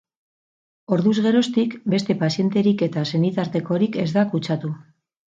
[0.95, 4.73] Orduz geroztik, beste pazienterik eta senitartekorik ez da kutsatu.